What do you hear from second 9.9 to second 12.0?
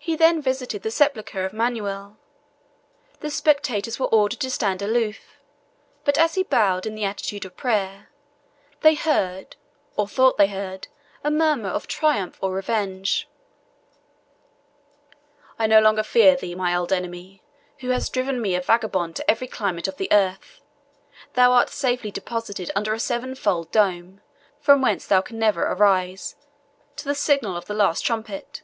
or thought they heard, a murmur of